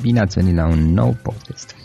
[0.00, 1.79] Bine ați venit la un nou podcast!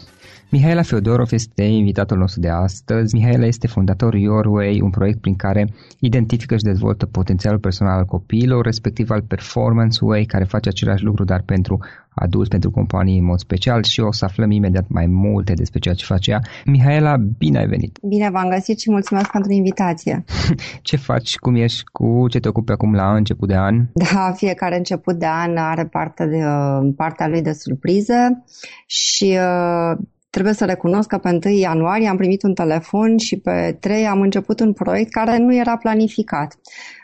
[0.55, 3.16] Mihaela Feodorov este invitatul nostru de astăzi.
[3.16, 8.05] Mihaela este fondatorul Your Way, un proiect prin care identifică și dezvoltă potențialul personal al
[8.05, 11.79] copiilor, respectiv al Performance Way, care face același lucru, dar pentru
[12.09, 15.95] adulți, pentru companii în mod special și o să aflăm imediat mai multe despre ceea
[15.95, 16.39] ce face ea.
[16.66, 17.99] Mihaela, bine ai venit!
[18.07, 20.23] Bine v-am găsit și mulțumesc pentru invitație!
[20.81, 23.85] ce faci, cum ești, cu ce te ocupi acum la început de an?
[23.93, 28.43] Da, fiecare început de an are parte de, uh, partea lui de surprize
[28.85, 29.97] și uh,
[30.35, 34.22] Trebuie să recunosc că pe 1 ianuarie am primit un telefon și pe 3 am
[34.22, 36.58] început un proiect care nu era planificat.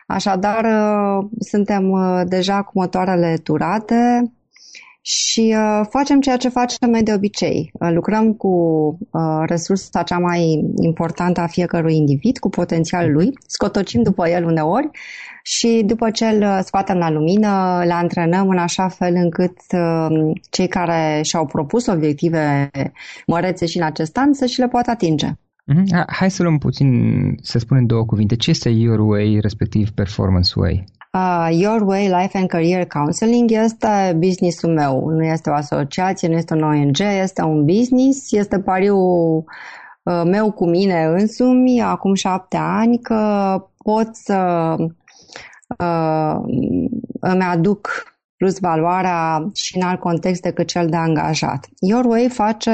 [0.08, 4.32] Așadar, uh, suntem uh, deja cu motoarele turate
[5.02, 7.72] și uh, facem ceea ce facem noi de obicei.
[7.80, 8.98] Lucrăm cu
[9.46, 14.90] resursa cea mai importantă a fiecărui individ, cu potențialul lui, scotocim după el uneori
[15.44, 20.68] și după ce îl scoatem la lumină, le antrenăm în așa fel încât um, cei
[20.68, 22.70] care și-au propus obiective
[23.28, 25.28] mărețe și în acest an să și le poată atinge.
[25.28, 26.06] Mm-hmm.
[26.08, 26.90] Hai să luăm puțin,
[27.42, 28.36] să spunem două cuvinte.
[28.36, 30.84] Ce este Your Way, respectiv Performance Way?
[31.14, 36.36] Uh, Your Way Life and Career Counseling este businessul meu, nu este o asociație, nu
[36.36, 39.44] este un ONG, este un business, este pariul
[40.04, 44.90] uh, meu cu mine însumi acum șapte ani că pot să uh,
[47.20, 51.68] îmi aduc plus valoarea și în alt context decât cel de angajat.
[51.80, 52.72] Your Way face,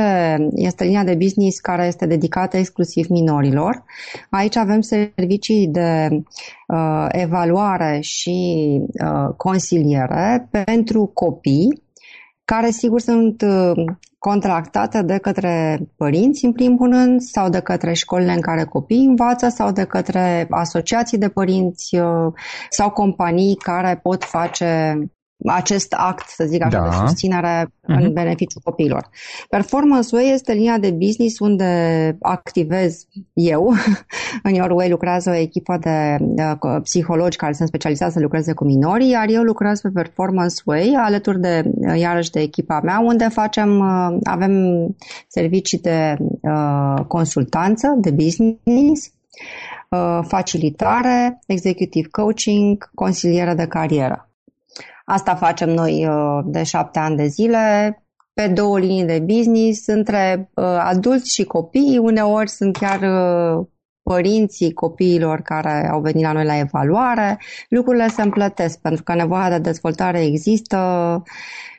[0.55, 3.83] este linia de business care este dedicată exclusiv minorilor.
[4.29, 6.09] Aici avem servicii de
[6.67, 8.37] uh, evaluare și
[9.03, 11.83] uh, consiliere pentru copii
[12.45, 13.85] care sigur sunt uh,
[14.19, 19.49] contractate de către părinți, în primul rând, sau de către școlile în care copiii învață,
[19.49, 22.33] sau de către asociații de părinți uh,
[22.69, 24.97] sau companii care pot face
[25.45, 26.89] acest act, să zic așa, da.
[26.89, 27.85] de susținere uh-huh.
[27.85, 28.13] în mhm.
[28.13, 29.09] beneficiul copiilor.
[29.49, 33.73] Performance Way este linia de business unde activez eu.
[34.43, 36.43] în Your Way lucrează o echipă de, de
[36.83, 41.39] psihologi care sunt specializați să lucreze cu minorii, iar eu lucrez pe Performance Way alături
[41.39, 44.51] de, iarăși, de echipa mea, unde facem, uh, avem
[45.27, 49.11] servicii de uh, consultanță, de business,
[49.89, 54.26] uh, facilitare, executive coaching, consiliere de carieră.
[55.09, 57.97] Asta facem noi uh, de șapte ani de zile,
[58.33, 61.97] pe două linii de business, între uh, adulți și copii.
[62.01, 63.65] Uneori sunt chiar uh,
[64.03, 67.39] părinții copiilor care au venit la noi la evaluare.
[67.69, 70.77] Lucrurile se împlătesc pentru că nevoia de dezvoltare există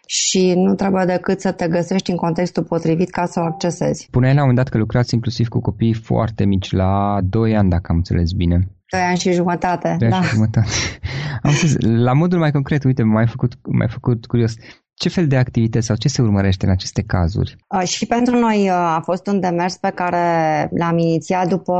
[0.06, 4.08] și nu trebuie decât să te găsești în contextul potrivit ca să o accesezi.
[4.10, 7.86] Puneai la un dat că lucrați inclusiv cu copii foarte mici, la 2 ani, dacă
[7.88, 8.77] am înțeles bine.
[8.90, 9.96] Doi ani și jumătate.
[9.98, 10.16] Doi da.
[10.16, 10.68] ani și jumătate.
[11.42, 14.54] Am spus, la modul mai concret, uite, m-ai făcut, m-ai făcut curios.
[14.94, 17.56] Ce fel de activități sau ce se urmărește în aceste cazuri?
[17.68, 21.74] Uh, și pentru noi uh, a fost un demers pe care l-am inițiat după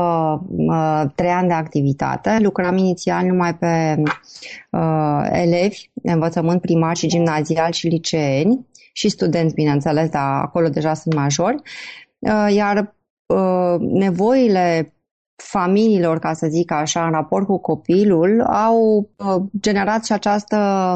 [0.47, 2.37] uh, trei ani de activitate.
[2.41, 4.03] Lucram inițial numai pe
[4.69, 10.93] uh, elevi de învățământ primar și gimnazial și liceeni și studenți, bineînțeles, dar acolo deja
[10.93, 11.55] sunt majori.
[12.19, 12.95] Uh, iar
[13.25, 14.93] uh, nevoile
[15.41, 20.95] familiilor, ca să zic așa, în raport cu copilul, au uh, generat și această,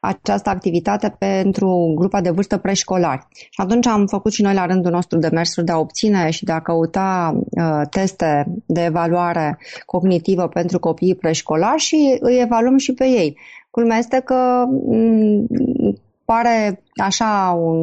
[0.00, 3.26] această activitate pentru grupa de vârstă preșcolari.
[3.30, 6.52] Și atunci am făcut și noi la rândul nostru demersuri de a obține și de
[6.52, 13.04] a căuta uh, teste de evaluare cognitivă pentru copiii preșcolari și îi evaluăm și pe
[13.04, 13.38] ei.
[13.70, 15.46] Culmea este că mm,
[16.24, 17.78] pare așa un,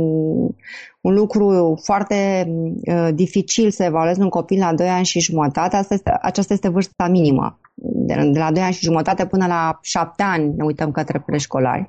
[1.01, 5.75] un lucru foarte uh, dificil să evaluezi un copil la 2 ani și jumătate.
[5.75, 7.59] Asta este, aceasta este vârsta minimă.
[7.73, 11.85] De, de la 2 ani și jumătate până la 7 ani ne uităm către preșcolari.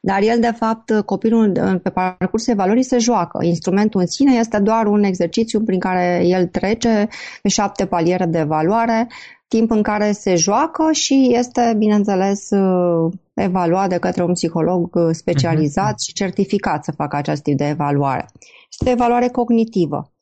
[0.00, 3.44] Dar el, de fapt, copilul pe parcursul evaluării se joacă.
[3.44, 7.08] Instrumentul în sine este doar un exercițiu prin care el trece
[7.42, 9.06] pe șapte paliere de evaluare,
[9.54, 15.08] timp în care se joacă și este, bineînțeles, uh, evaluat de către un psiholog uh,
[15.10, 16.06] specializat uh-huh.
[16.06, 18.28] și certificat să facă acest tip de evaluare.
[18.70, 20.12] Este o evaluare cognitivă.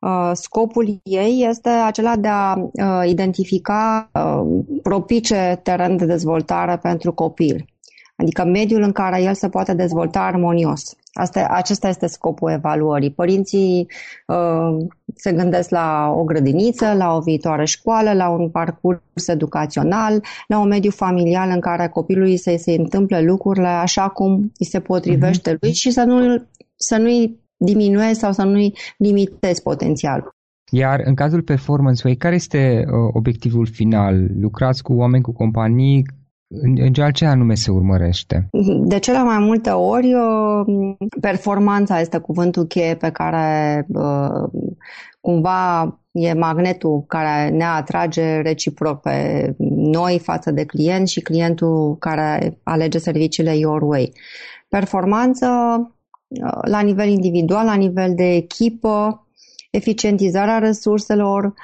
[0.00, 2.56] Uh, scopul ei este acela de a
[3.04, 4.10] identifica
[4.82, 7.64] propice teren de dezvoltare pentru copil
[8.16, 10.96] adică mediul în care el se poate dezvolta armonios.
[11.12, 13.10] Asta, acesta este scopul evaluării.
[13.10, 13.86] Părinții
[14.26, 20.58] uh, se gândesc la o grădiniță, la o viitoare școală, la un parcurs educațional, la
[20.58, 25.54] un mediu familial în care copilului să se întâmple lucrurile așa cum îi se potrivește
[25.54, 25.58] uh-huh.
[25.60, 30.34] lui și să, nu, să nu-i diminuezi sau să nu-i limitezi potențialul.
[30.70, 34.26] Iar în cazul Performance Way, care este uh, obiectivul final?
[34.40, 36.04] Lucrați cu oameni, cu companii
[36.60, 38.48] în, în ce anume se urmărește?
[38.84, 44.48] De cele mai multe ori, uh, performanța este cuvântul cheie pe care uh,
[45.20, 52.58] cumva e magnetul care ne atrage reciproc pe noi față de client și clientul care
[52.62, 54.12] alege serviciile Your Way.
[54.68, 55.46] Performanță
[56.28, 59.26] uh, la nivel individual, la nivel de echipă,
[59.70, 61.54] eficientizarea resurselor,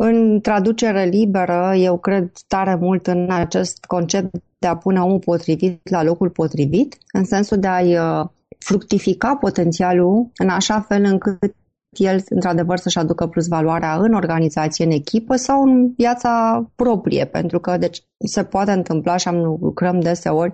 [0.00, 5.90] în traducere liberă, eu cred tare mult în acest concept de a pune omul potrivit
[5.90, 8.26] la locul potrivit, în sensul de a-i uh,
[8.58, 11.54] fructifica potențialul în așa fel încât
[11.90, 17.60] el, într-adevăr, să-și aducă plus valoarea în organizație, în echipă sau în viața proprie, pentru
[17.60, 20.52] că deci, se poate întâmpla și am lucrăm deseori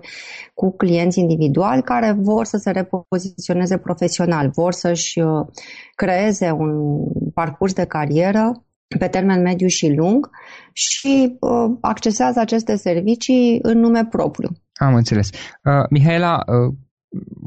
[0.53, 5.47] cu clienți individuali care vor să se repoziționeze profesional, vor să-și uh,
[5.95, 6.99] creeze un
[7.33, 8.64] parcurs de carieră
[8.99, 10.29] pe termen mediu și lung
[10.73, 14.49] și uh, accesează aceste servicii în nume propriu.
[14.73, 15.29] Am înțeles.
[15.29, 16.73] Uh, Mihaela, uh,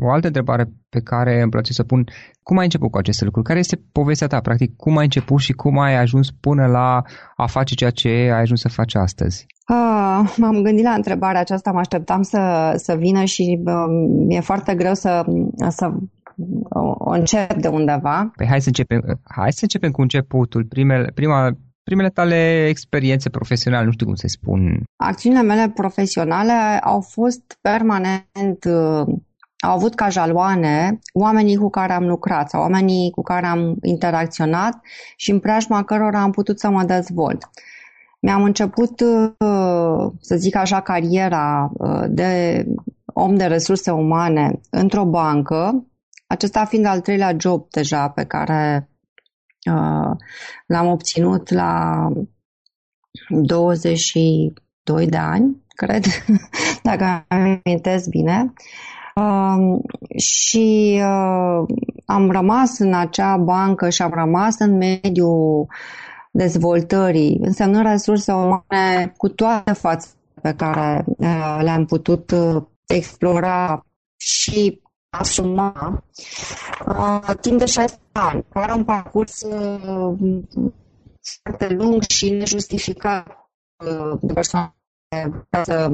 [0.01, 2.05] o altă întrebare pe care îmi place să pun,
[2.43, 3.47] cum ai început cu aceste lucruri?
[3.47, 4.77] Care este povestea ta, practic?
[4.77, 7.03] Cum ai început și cum ai ajuns până la
[7.37, 9.47] a face ceea ce ai ajuns să faci astăzi?
[9.65, 13.75] Ah, m-am gândit la întrebarea aceasta, mă așteptam să, să vină și uh,
[14.27, 15.25] mi-e foarte greu să,
[15.69, 15.91] să
[16.69, 18.31] o, o încep de undeva.
[18.37, 23.85] Păi hai să începem, hai să începem cu începutul, primele, prima, primele tale experiențe profesionale,
[23.85, 24.83] nu știu cum să spun.
[24.97, 29.07] Acțiunile mele profesionale au fost permanent, uh,
[29.61, 34.81] au avut ca jaloane oamenii cu care am lucrat sau oamenii cu care am interacționat
[35.17, 37.51] și în preajma cărora am putut să mă dezvolt.
[38.21, 42.65] Mi-am început, uh, să zic așa, cariera uh, de
[43.05, 45.87] om de resurse umane într-o bancă,
[46.29, 48.91] acesta fiind al treilea job deja pe care
[49.71, 50.17] uh,
[50.67, 52.07] l-am obținut la
[53.29, 56.05] 22 de ani, cred,
[56.83, 58.53] dacă îmi amintesc bine.
[59.15, 59.79] Uh,
[60.17, 61.67] și uh,
[62.05, 65.67] am rămas în acea bancă și am rămas în mediul
[66.31, 70.09] dezvoltării, însemnând resurse umane cu toate fațe
[70.43, 76.03] pe care uh, le-am putut uh, explora și asuma
[76.87, 80.19] uh, timp de 16 ani, care un parcurs uh,
[81.43, 83.51] foarte lung și nejustificat
[83.85, 84.75] uh, de persoane
[85.63, 85.93] să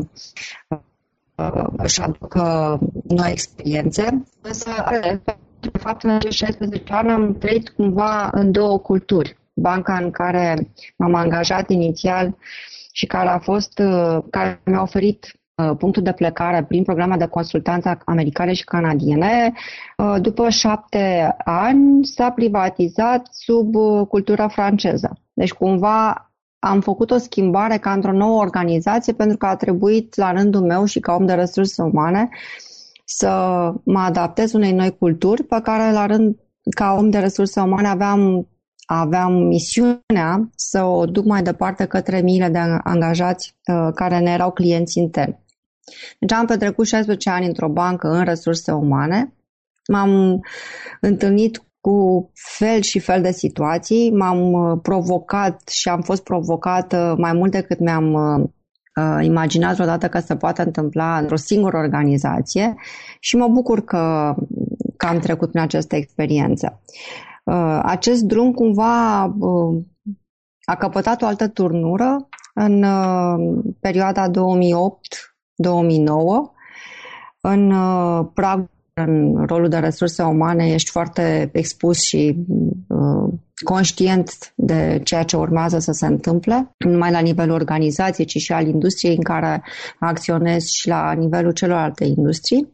[1.37, 2.79] uh, își aducă
[3.09, 4.25] noi experiențe.
[4.41, 4.71] Însă,
[5.61, 9.39] de fapt, în acești 16 ani am trăit cumva în două culturi.
[9.55, 12.37] Banca în care m-am angajat inițial
[12.93, 17.27] și care a fost, uh, care mi-a oferit Uh, punctul de plecare prin programa de
[17.27, 19.53] consultanță americane și canadiene.
[19.97, 25.19] Uh, după șapte ani s-a privatizat sub uh, cultura franceză.
[25.33, 30.33] Deci cumva am făcut o schimbare ca într-o nouă organizație pentru că a trebuit la
[30.33, 32.29] rândul meu și ca om de resurse umane
[33.05, 33.29] să
[33.85, 36.37] mă adaptez unei noi culturi pe care la rând
[36.77, 38.49] ca om de resurse umane aveam
[38.87, 43.57] aveam misiunea să o duc mai departe către miile de angajați
[43.95, 45.44] care ne erau clienți interni.
[46.19, 49.35] Deci am petrecut 16 ani într-o bancă în resurse umane.
[49.89, 50.41] M-am
[51.01, 57.33] întâlnit cu fel și fel de situații, m-am uh, provocat și am fost provocată mai
[57.33, 58.49] mult decât mi-am uh,
[59.01, 62.75] uh, imaginat vreodată că se poate întâmpla într-o singură organizație
[63.21, 64.35] și mă bucur că,
[64.97, 66.81] că am trecut prin această experiență.
[67.45, 69.83] Uh, acest drum cumva uh,
[70.65, 76.53] a căpătat o altă turnură în uh, perioada 2008 2009.
[77.41, 82.37] În uh, prag, în rolul de resurse umane, ești foarte expus și
[82.89, 83.33] uh,
[83.65, 88.53] conștient de ceea ce urmează să se întâmple, nu numai la nivelul organizației, ci și
[88.53, 89.63] al industriei în care
[89.99, 92.71] acționezi și la nivelul celorlalte industrii.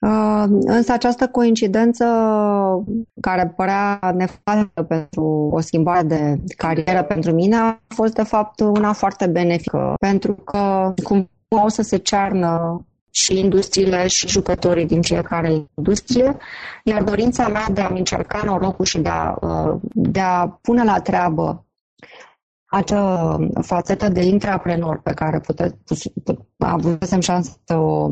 [0.00, 2.04] Uh, însă această coincidență
[3.20, 8.92] care părea nefastă pentru o schimbare de carieră pentru mine a fost de fapt una
[8.92, 15.66] foarte benefică, pentru că cum o să se cearnă și industriile și jucătorii din fiecare
[15.74, 16.36] industrie,
[16.84, 21.00] iar dorința mea de a-mi încerca norocul și de a, uh, de a pune la
[21.00, 21.64] treabă
[22.64, 25.78] acea fațetă de intraprenor pe care pute,
[26.58, 28.10] avusem șansă să o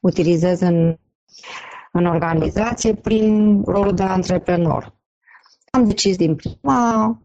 [0.00, 0.96] utilizez în,
[1.92, 4.94] în organizație prin rolul de antreprenor.
[5.70, 7.18] Am decis din prima,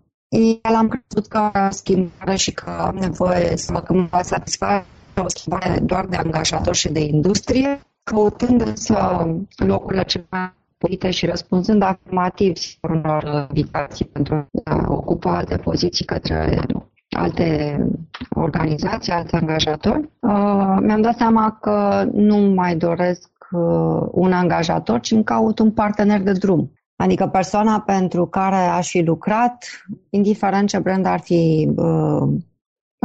[0.63, 4.85] el am crezut că o schimbare și că am nevoie să mă câmpa satisfac
[5.21, 11.25] o schimbare doar de angajator și de industrie, căutând să locurile cele mai potrivite și
[11.25, 16.59] răspunzând afirmativ unor invitații pentru a ocupa alte poziții către
[17.09, 17.79] alte
[18.29, 25.11] organizații, alți angajatori, uh, mi-am dat seama că nu mai doresc uh, un angajator, ci
[25.11, 26.71] îmi caut un partener de drum.
[26.95, 29.65] Adică persoana pentru care aș fi lucrat,
[30.09, 32.33] indiferent ce brand ar fi uh,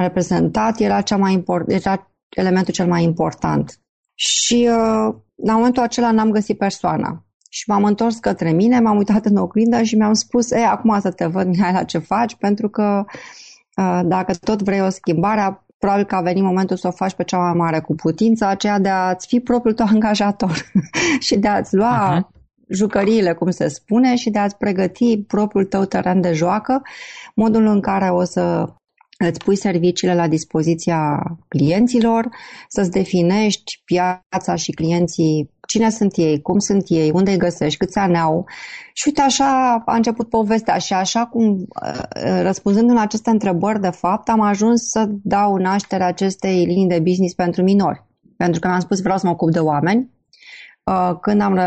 [0.02, 3.81] reprezentat era, cea mai import, era elementul cel mai important.
[4.14, 7.23] Și uh, la momentul acela n-am găsit persoana.
[7.50, 11.11] Și m-am întors către mine, m-am uitat în oglindă și mi-am spus, e, acum să
[11.11, 13.05] te văd, Mihaela, ce faci, pentru că
[13.76, 17.25] uh, dacă tot vrei o schimbare, probabil că a venit momentul să o faci pe
[17.25, 20.71] cea mai mare cu putință, aceea de a-ți fi propriul tău angajator
[21.26, 22.40] și de a-ți lua uh-huh.
[22.69, 26.83] jucăriile, cum se spune, și de a-ți pregăti propriul tău teren de joacă,
[27.35, 28.73] modul în care o să
[29.27, 32.29] îți pui serviciile la dispoziția clienților,
[32.69, 37.99] să-ți definești piața și clienții, cine sunt ei, cum sunt ei, unde îi găsești, câți
[37.99, 38.47] ani au.
[38.93, 43.91] Și uite, așa a început povestea și așa cum, uh, răspunzând în aceste întrebări, de
[43.91, 48.07] fapt, am ajuns să dau naștere acestei linii de business pentru minori.
[48.37, 50.18] Pentru că mi-am spus vreau să mă ocup de oameni, Uh,
[51.21, 51.59] când am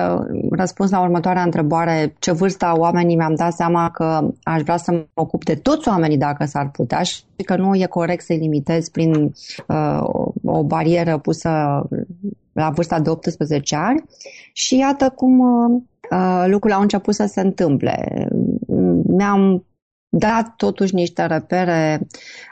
[0.51, 4.91] răspuns la următoarea întrebare, ce vârstă au oamenii, mi-am dat seama că aș vrea să
[4.91, 8.89] mă ocup de toți oamenii dacă s-ar putea și că nu e corect să-i limitez
[8.89, 9.33] prin
[9.67, 9.99] uh,
[10.45, 11.81] o barieră pusă
[12.53, 14.03] la vârsta de 18 ani.
[14.53, 18.27] Și iată cum uh, lucrurile au început să se întâmple.
[19.03, 19.65] Mi-am
[20.09, 22.07] dat totuși niște repere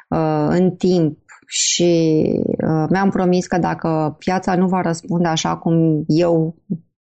[0.07, 1.17] uh, în timp
[1.51, 6.56] și uh, mi-am promis că dacă piața nu va răspunde așa cum eu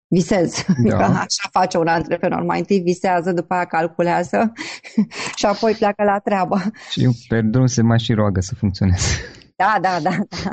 [0.09, 0.97] visez, da.
[0.97, 4.53] că așa face un antreprenor, mai întâi visează, după aia calculează
[5.39, 6.61] și apoi pleacă la treabă.
[6.91, 9.07] Și pe drum se mai și roagă să funcționeze.
[9.57, 10.51] Da, da, da, da.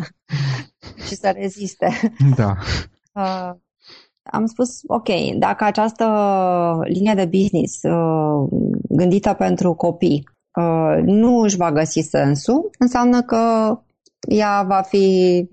[1.07, 2.13] și să reziste.
[2.35, 2.55] Da.
[3.13, 3.51] Uh,
[4.23, 5.07] am spus, ok,
[5.39, 6.05] dacă această
[6.83, 8.49] linie de business uh,
[8.89, 10.23] gândită pentru copii
[10.55, 13.75] uh, nu își va găsi sensul, înseamnă că
[14.27, 15.47] ea va fi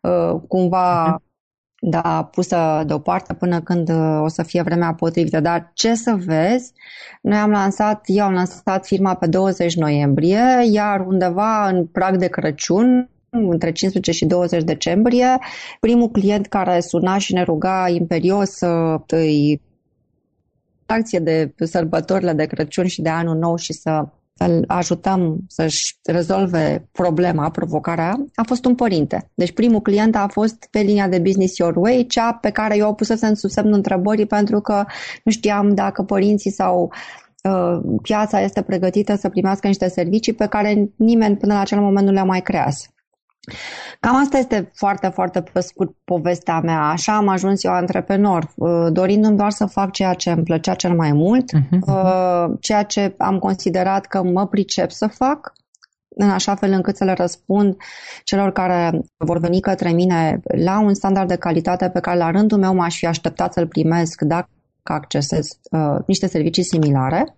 [0.00, 1.22] uh, cumva uh-huh.
[1.80, 5.40] da, pusă deoparte până când uh, o să fie vremea potrivită.
[5.40, 6.72] Dar ce să vezi,
[7.22, 12.28] noi am lansat, eu am lansat firma pe 20 noiembrie, iar undeva în prag de
[12.28, 15.38] Crăciun, între 15 și 20 decembrie,
[15.80, 19.60] primul client care suna și ne ruga imperios să îi
[20.86, 26.88] acție de sărbătorile de Crăciun și de Anul Nou și să îl ajutăm să-și rezolve
[26.92, 29.30] problema, provocarea, a fost un părinte.
[29.34, 32.88] Deci primul client a fost pe linia de Business Your Way, cea pe care eu
[32.88, 34.84] o pusesem sub semnul întrebării pentru că
[35.24, 36.92] nu știam dacă părinții sau
[37.42, 42.06] uh, piața este pregătită să primească niște servicii pe care nimeni până la acel moment
[42.06, 42.74] nu le-a mai creat.
[44.00, 46.80] Cam asta este foarte, foarte pe scurt povestea mea.
[46.80, 50.94] Așa am ajuns eu antreprenor, uh, dorindu-mi doar să fac ceea ce îmi plăcea cel
[50.94, 52.60] mai mult, uh-huh.
[52.60, 55.52] ceea ce am considerat că mă pricep să fac,
[56.08, 57.76] în așa fel încât să le răspund
[58.24, 62.58] celor care vor veni către mine la un standard de calitate pe care la rândul
[62.58, 64.48] meu m-aș fi așteptat să-l primesc dacă
[64.82, 67.36] accesez uh, niște servicii similare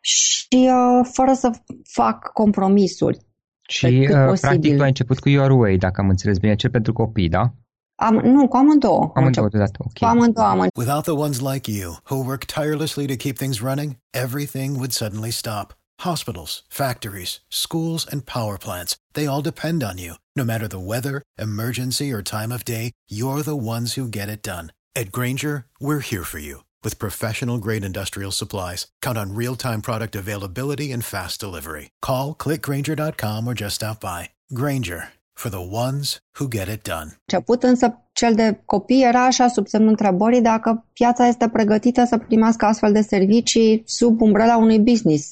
[0.00, 1.50] și uh, fără să
[1.92, 3.26] fac compromisuri.
[3.68, 6.92] Și uh, practic tu ai început cu Your Way, dacă am înțeles bine, cel pentru
[6.92, 7.52] copii, da?
[7.94, 9.10] Am, nu, cu amândouă.
[9.14, 9.98] Amândouă deodată, ok.
[9.98, 13.96] Cu amândouă am Without the ones like you, who work tirelessly to keep things running,
[14.10, 15.76] everything would suddenly stop.
[16.02, 20.14] Hospitals, factories, schools, and power plants, they all depend on you.
[20.36, 24.42] No matter the weather, emergency, or time of day, you're the ones who get it
[24.42, 24.66] done.
[24.94, 29.80] At Granger, we're here for you with professional grade industrial supplies, count on real time
[29.88, 31.90] product availability and fast delivery.
[32.08, 34.20] Call clickgranger.com or just stop by.
[34.60, 35.02] Granger
[35.42, 37.08] for the ones who get it done.
[37.26, 42.18] Început însă cel de copii era așa sub semnul întrebării dacă piața este pregătită să
[42.18, 45.30] primească astfel de servicii sub umbrela unui business,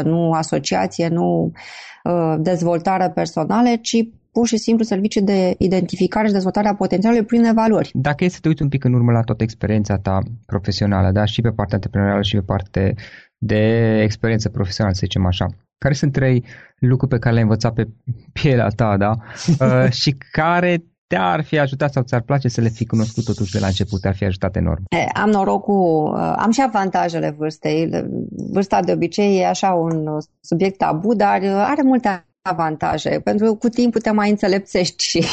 [0.00, 1.52] 100%, nu asociație, nu
[2.04, 7.54] uh, dezvoltare personală, ci pur și simplu serviciu de identificare și dezvoltare a potențialului prin
[7.54, 7.90] valori.
[7.94, 11.24] Dacă e să te uiți un pic în urmă la toată experiența ta profesională, da,
[11.24, 12.92] și pe partea antreprenorială și pe partea
[13.38, 15.46] de experiență profesională, să zicem așa,
[15.78, 16.44] care sunt trei
[16.78, 17.88] lucruri pe care le-ai învățat pe
[18.32, 19.10] pielea ta, da,
[19.66, 23.58] uh, și care te-ar fi ajutat sau ți-ar place să le fi cunoscut totuși de
[23.58, 24.82] la început, te-ar fi ajutat enorm?
[25.14, 27.90] Am norocul, uh, am și avantajele vârstei.
[28.52, 33.54] Vârsta de obicei e așa un subiect tabu, dar uh, are multe avantaje, pentru că
[33.54, 35.18] cu timpul te mai înțelepțești și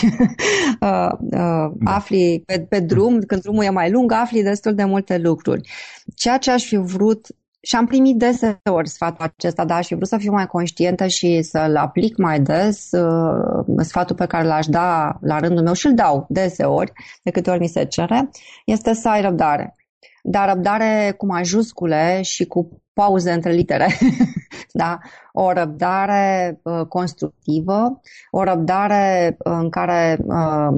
[0.82, 1.72] uh, uh, da.
[1.84, 5.70] afli pe, pe drum, când drumul e mai lung, afli destul de multe lucruri.
[6.16, 7.28] Ceea ce aș fi vrut
[7.62, 11.42] și am primit deseori sfatul acesta, dar aș fi vrut să fiu mai conștientă și
[11.42, 15.94] să-l aplic mai des, uh, sfatul pe care l-aș da la rândul meu și îl
[15.94, 16.92] dau deseori,
[17.24, 18.30] de câte ori mi se cere,
[18.66, 19.76] este să ai răbdare.
[20.24, 23.88] Dar răbdare cu majuscule și cu pauze între litere.
[24.82, 24.98] da?
[25.34, 30.78] O răbdare uh, constructivă, o răbdare în care uh,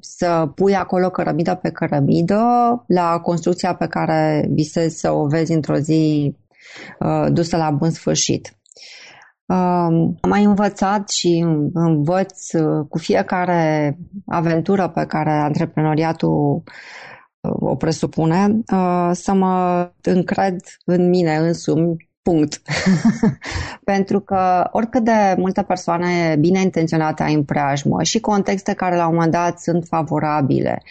[0.00, 2.42] să pui acolo cărămidă pe cărămidă
[2.86, 6.36] la construcția pe care visezi să o vezi într-o zi
[6.98, 8.54] uh, dusă la bun sfârșit.
[9.46, 13.96] Uh, am mai învățat și învăț uh, cu fiecare
[14.26, 16.62] aventură pe care antreprenoriatul
[17.40, 22.62] o presupune, uh, să mă încred în mine însumi, punct.
[23.84, 29.06] Pentru că oricât de multe persoane bine intenționate ai în preajmă și contexte care la
[29.06, 30.82] un moment dat sunt favorabile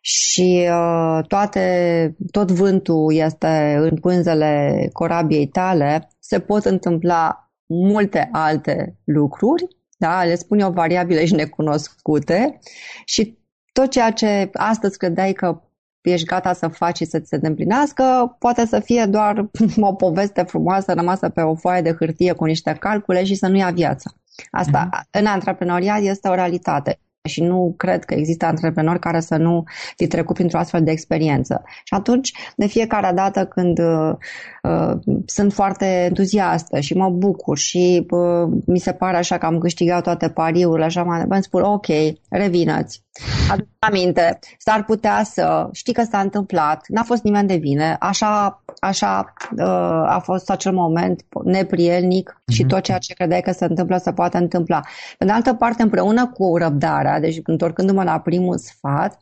[0.00, 8.96] și uh, toate, tot vântul este în pânzele corabiei tale, se pot întâmpla multe alte
[9.04, 9.66] lucruri,
[9.98, 10.24] da?
[10.24, 12.58] le spun eu variabile și necunoscute
[13.04, 13.38] și
[13.72, 15.62] tot ceea ce astăzi credeai că
[16.10, 20.42] ești gata să faci și să ți se îndeplinească, poate să fie doar o poveste
[20.42, 24.16] frumoasă rămasă pe o foaie de hârtie cu niște calcule și să nu ia viață.
[24.50, 25.10] Asta, uh-huh.
[25.10, 26.98] în antreprenoriat, este o realitate.
[27.28, 29.64] și nu cred că există antreprenori care să nu
[29.96, 31.62] fi trecut printr-o astfel de experiență.
[31.84, 34.12] Și atunci, de fiecare dată când uh,
[34.62, 39.58] uh, sunt foarte entuziastă și mă bucur și uh, mi se pare așa că am
[39.58, 41.86] câștigat toate pariurile, așa mai departe, spun ok,
[42.28, 43.04] revinăți.
[43.50, 48.62] Aduc aminte, s-ar putea să știi că s-a întâmplat, n-a fost nimeni de vine, așa,
[48.80, 49.64] așa uh,
[50.06, 52.54] a fost acel moment neprielnic mm-hmm.
[52.54, 52.68] și mhm.
[52.68, 54.80] tot ceea ce credeai că se întâmplă să poată întâmpla.
[55.18, 59.18] Pe de altă parte, împreună cu răbdarea, deci întorcându-mă la primul sfat,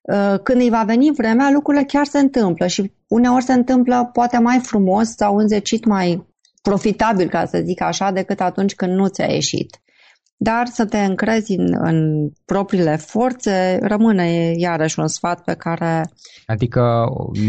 [0.00, 4.38] uh, când îi va veni vremea, lucrurile chiar se întâmplă și uneori se întâmplă poate
[4.38, 6.26] mai frumos sau înzecit mai
[6.62, 9.80] profitabil, ca să zic așa, decât atunci când nu ți-a ieșit
[10.40, 16.10] dar să te încrezi în, în propriile forțe rămâne iarăși un sfat pe care...
[16.46, 17.04] Adică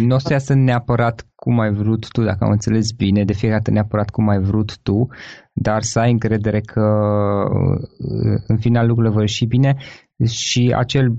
[0.05, 3.59] nu o să iasă neapărat cum ai vrut tu, dacă am înțeles bine, de fiecare
[3.59, 5.07] dată neapărat cum ai vrut tu,
[5.53, 6.85] dar să ai încredere că
[8.47, 9.77] în final lucrurile vor ieși bine
[10.25, 11.13] și acel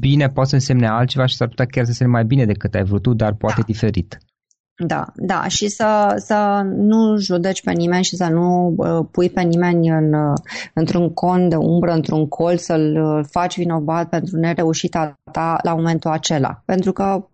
[0.00, 2.84] bine poate să însemne altceva și s-ar putea chiar să însemne mai bine decât ai
[2.84, 3.66] vrut tu, dar poate da.
[3.66, 4.18] diferit.
[4.78, 9.42] Da, da, și să, să nu judeci pe nimeni și să nu uh, pui pe
[9.42, 10.38] nimeni în, uh,
[10.74, 16.10] într-un con de umbră, într-un colț, să-l uh, faci vinovat pentru nereușita ta la momentul
[16.10, 16.62] acela.
[16.64, 17.28] Pentru că,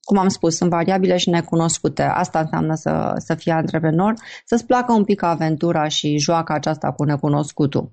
[0.00, 2.02] cum am spus, sunt variabile și necunoscute.
[2.02, 7.04] Asta înseamnă să, să fii antreprenor, să-ți placă un pic aventura și joaca aceasta cu
[7.04, 7.92] necunoscutul.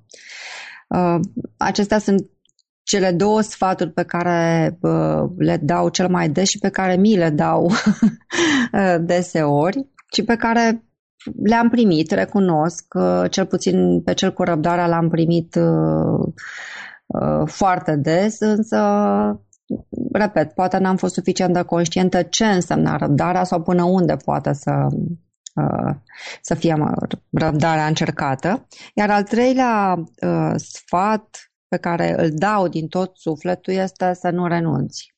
[0.88, 1.20] Uh,
[1.58, 2.30] acestea sunt
[2.84, 7.16] cele două sfaturi pe care uh, le dau cel mai des și pe care mi
[7.16, 7.72] le dau
[9.00, 10.84] deseori și pe care
[11.44, 16.28] le-am primit, recunosc, uh, cel puțin pe cel cu răbdarea l-am primit uh,
[17.06, 18.80] uh, foarte des, însă
[20.12, 24.88] repet, poate n-am fost suficient de conștientă ce înseamnă răbdarea sau până unde poate să,
[25.56, 25.96] uh,
[26.42, 26.78] să fie
[27.32, 28.68] răbdarea încercată.
[28.94, 34.48] Iar al treilea uh, sfat pe care îl dau din tot sufletul este să nu
[34.48, 35.15] renunți.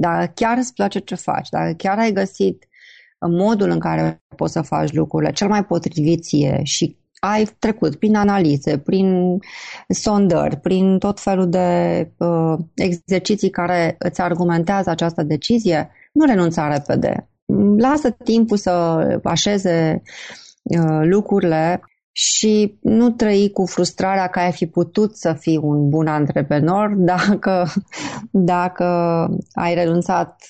[0.00, 2.64] Dacă chiar îți place ce faci, dacă chiar ai găsit
[3.18, 8.16] modul în care poți să faci lucrurile cel mai potrivit ție și ai trecut prin
[8.16, 9.38] analize, prin
[9.88, 17.28] sondări, prin tot felul de uh, exerciții care îți argumentează această decizie, nu renunța repede.
[17.76, 18.70] Lasă timpul să
[19.24, 20.02] așeze
[20.62, 21.80] uh, lucrurile
[22.12, 27.66] și nu trăi cu frustrarea că ai fi putut să fii un bun antreprenor dacă,
[28.30, 28.84] dacă
[29.52, 30.46] ai renunțat,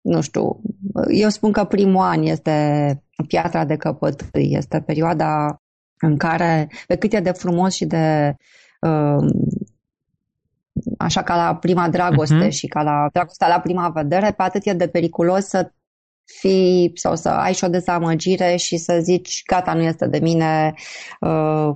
[0.00, 0.60] nu știu,
[1.08, 5.62] eu spun că primul an este piatra de căpătâi, este perioada
[5.98, 8.36] în care, pe cât e de frumos și de
[8.80, 9.30] uh,
[10.98, 12.50] așa ca la prima dragoste uh-huh.
[12.50, 15.72] și ca la dragostea la prima vedere, pe atât e de periculos să
[16.24, 20.74] fi sau să ai și o dezamăgire și să zici gata, nu este de mine,
[21.20, 21.72] uh,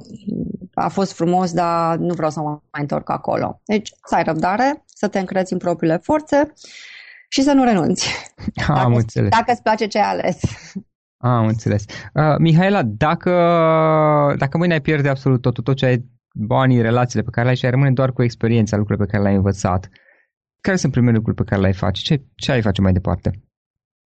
[0.75, 3.61] a fost frumos, dar nu vreau să mă mai întorc acolo.
[3.65, 6.53] Deci să ai răbdare, să te încrezi în propriile forțe
[7.29, 8.09] și să nu renunți.
[8.69, 9.31] Am dacă, înțeles.
[9.31, 10.41] Dacă îți place ce ai ales.
[11.21, 11.85] Am înțeles.
[12.15, 13.31] Uh, Mihaela, dacă,
[14.39, 17.57] dacă mâine ai pierde absolut tot, tot ce ai, banii, relațiile pe care le ai
[17.57, 19.89] și ai rămâne doar cu experiența, lucrurile pe care le-ai învățat,
[20.61, 22.03] care sunt primele lucruri pe care le-ai face?
[22.03, 23.48] Ce, ce ai face mai departe?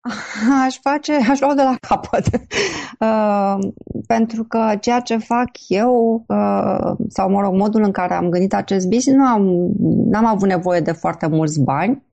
[0.64, 2.26] Aș face, aș lua de la capăt.
[2.98, 3.58] Uh,
[4.06, 8.54] pentru că ceea ce fac eu, uh, sau mă rog, modul în care am gândit
[8.54, 9.72] acest business, nu am,
[10.10, 12.06] n-am avut nevoie de foarte mulți bani.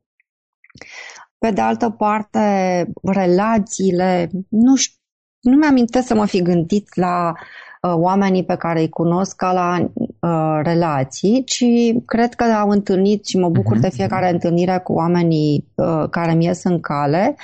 [1.38, 4.98] Pe de altă parte, relațiile, nu știu,
[5.42, 9.92] nu mi-am să mă fi gândit la uh, oamenii pe care îi cunosc ca la
[10.20, 11.66] uh, relații, ci
[12.06, 13.82] cred că au întâlnit și mă bucur uh-huh.
[13.82, 17.36] de fiecare întâlnire cu oamenii uh, care mi ies în cale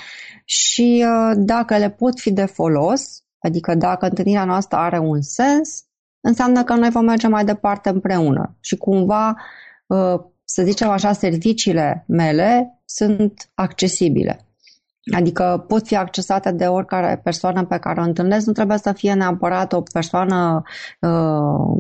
[0.46, 5.84] și uh, dacă le pot fi de folos, adică dacă întâlnirea noastră are un sens,
[6.22, 9.36] înseamnă că noi vom merge mai departe împreună și cumva,
[9.88, 14.40] uh, să zicem așa, serviciile mele sunt accesibile.
[15.14, 19.14] Adică pot fi accesate de oricare persoană pe care o întâlnesc, nu trebuie să fie
[19.14, 20.62] neapărat o persoană
[21.00, 21.78] uh,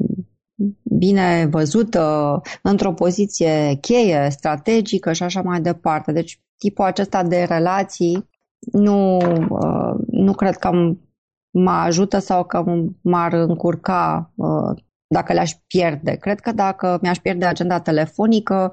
[0.84, 6.12] bine văzută, într-o poziție cheie, strategică și așa mai departe.
[6.12, 8.30] Deci tipul acesta de relații
[8.72, 9.18] nu,
[9.50, 10.70] uh, nu cred că
[11.50, 12.64] mă ajută sau că
[13.02, 16.16] m-ar încurca uh, dacă le-aș pierde.
[16.16, 18.72] Cred că dacă mi-aș pierde agenda telefonică,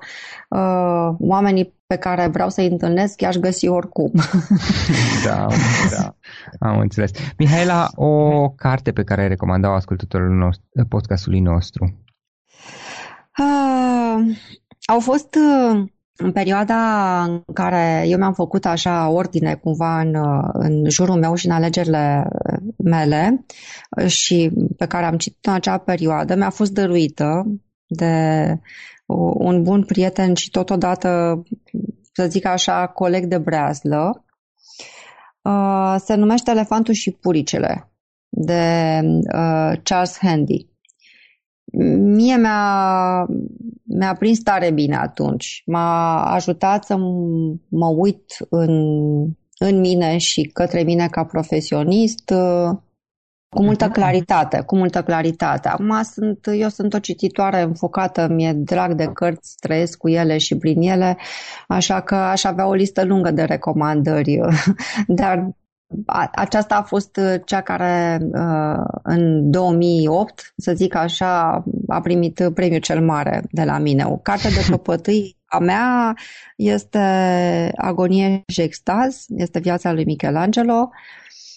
[0.49, 4.12] uh, oamenii pe care vreau să-i întâlnesc i-aș găsi oricum.
[5.26, 5.46] Da,
[5.90, 6.14] da,
[6.59, 7.11] am înțeles.
[7.38, 12.05] Mihaela, o carte pe care ai recomandat-o ascultătorul nostru, podcastului nostru?
[13.38, 14.37] Uh,
[14.87, 15.85] au fost uh,
[16.16, 20.16] în perioada în care eu mi-am făcut așa ordine cumva în,
[20.52, 22.28] în jurul meu și în alegerile
[22.76, 23.44] mele
[24.07, 27.46] și pe care am citit în acea perioadă, mi-a fost dăruită
[27.87, 28.14] de
[29.38, 31.42] un bun prieten și totodată,
[32.12, 34.25] să zic așa, coleg de breazlă.
[35.42, 37.92] Uh, se numește Elefantul și puricele
[38.29, 39.01] de
[39.35, 40.70] uh, Charles Handy.
[41.98, 43.27] Mie mi-a,
[43.83, 45.62] mi-a prins tare bine atunci.
[45.66, 46.96] M-a ajutat să
[47.68, 48.72] mă uit în,
[49.59, 52.79] în mine și către mine ca profesionist uh,
[53.55, 53.95] cu multă mhm.
[53.95, 55.69] claritate, cu multă claritate.
[55.69, 60.57] Acum sunt, eu sunt o cititoare înfocată, mi-e drag de cărți, trăiesc cu ele și
[60.57, 61.17] prin ele,
[61.69, 64.41] așa că aș avea o listă lungă de recomandări,
[65.07, 65.49] dar
[66.33, 73.05] aceasta a fost cea care uh, în 2008, să zic așa, a primit premiul cel
[73.05, 74.05] mare de la mine.
[74.05, 76.15] O carte de căpătâi a mea
[76.57, 76.99] este
[77.77, 80.91] Agonie și extaz, este viața lui Michelangelo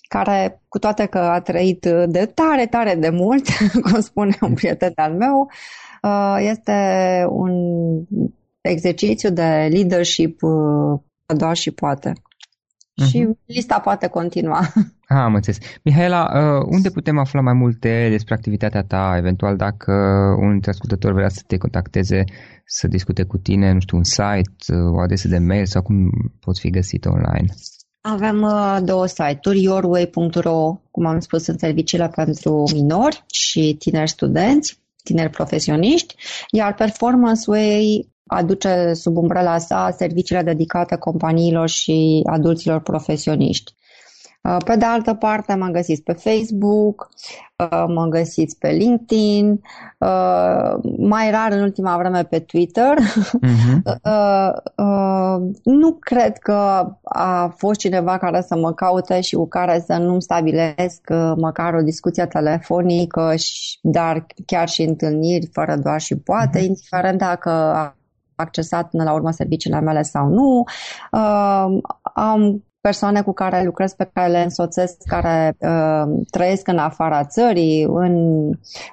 [0.07, 3.45] care, cu toate că a trăit de tare, tare de mult,
[3.83, 5.49] cum spune un prieten al meu,
[6.01, 6.73] uh, este
[7.29, 7.53] un
[8.61, 10.99] exercițiu de leadership uh,
[11.35, 12.11] doar și poate.
[12.11, 13.07] Uh-huh.
[13.07, 14.61] Și lista poate continua.
[15.07, 15.59] Ah, am înțeles.
[15.83, 19.91] Mihaela, uh, unde putem afla mai multe despre activitatea ta, eventual dacă
[20.39, 22.23] un dintre ascultători vrea să te contacteze,
[22.65, 26.59] să discute cu tine, nu știu, un site, o adresă de mail sau cum poți
[26.59, 27.45] fi găsit online?
[28.07, 34.79] Avem uh, două site-uri, yourway.ro, cum am spus, sunt serviciile pentru minori și tineri studenți,
[35.03, 36.15] tineri profesioniști,
[36.51, 43.73] iar Performance Way aduce sub umbrela sa serviciile dedicate companiilor și adulților profesioniști.
[44.45, 47.09] Uh, pe de altă parte, mă găsiți pe Facebook,
[47.55, 49.61] uh, mă găsiți pe LinkedIn,
[49.97, 52.97] uh, mai rar în ultima vreme pe Twitter.
[52.97, 53.81] Uh-huh.
[55.63, 60.21] Nu cred că a fost cineva care să mă caute și cu care să nu-mi
[60.21, 61.01] stabilesc
[61.35, 63.33] măcar o discuție telefonică,
[63.81, 66.65] dar chiar și întâlniri fără doar și poate, uh-huh.
[66.65, 67.95] indiferent dacă a
[68.35, 70.63] accesat până la urmă serviciile mele sau nu.
[72.13, 77.83] Am persoane cu care lucrez, pe care le însoțesc, care uh, trăiesc în afara țării,
[77.83, 78.15] în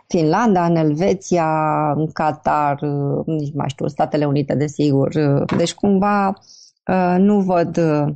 [0.09, 1.51] Finlanda, în Elveția,
[1.93, 5.15] în Qatar, uh, nici mai știu, Statele Unite, desigur.
[5.15, 8.15] Uh, deci, cumva, uh, nu văd uh,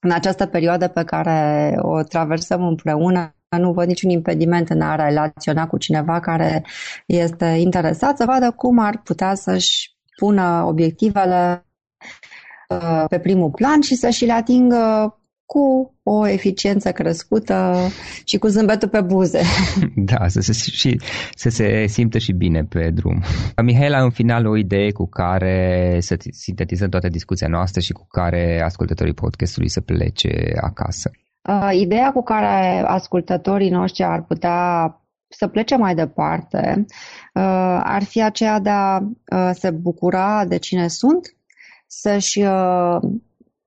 [0.00, 5.66] în această perioadă pe care o traversăm împreună, nu văd niciun impediment în a relaționa
[5.66, 6.64] cu cineva care
[7.06, 11.64] este interesat să vadă cum ar putea să-și pună obiectivele
[12.10, 12.29] Uh,
[13.08, 15.14] pe primul plan și să și le atingă
[15.52, 17.76] cu o eficiență crescută
[18.24, 19.40] și cu zâmbetul pe buze.
[20.10, 21.00] Da, să se, și,
[21.34, 23.22] să se simtă și bine pe drum.
[23.62, 28.62] Mihaela, în final, o idee cu care să sintetizăm toată discuția noastră și cu care
[28.64, 31.10] ascultătorii podcastului să plece acasă.
[31.48, 34.94] Uh, ideea cu care ascultătorii noștri ar putea
[35.28, 36.84] să plece mai departe
[37.34, 41.34] uh, ar fi aceea de a uh, se bucura de cine sunt
[41.92, 42.96] să-și uh,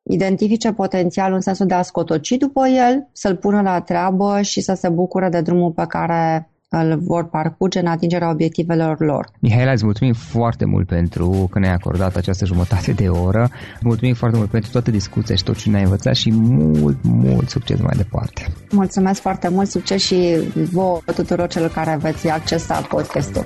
[0.03, 4.73] identifice potențialul în sensul de a scotoci după el, să-l pună la treabă și să
[4.73, 9.29] se bucure de drumul pe care îl vor parcurge în atingerea obiectivelor lor.
[9.39, 13.49] Mihaela, îți mulțumim foarte mult pentru că ne-ai acordat această jumătate de oră.
[13.81, 17.79] Mulțumim foarte mult pentru toată discuția și tot ce ne-ai învățat și mult, mult succes
[17.79, 18.45] mai departe.
[18.71, 20.37] Mulțumesc foarte mult, succes și
[20.71, 23.45] vouă tuturor celor care veți accesa podcastul.